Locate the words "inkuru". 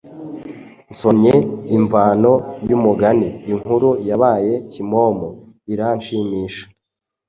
3.49-3.89